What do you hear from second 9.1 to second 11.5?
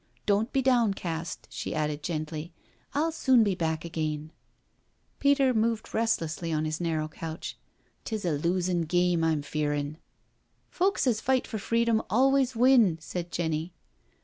I'm feerin'l"" Folks as fight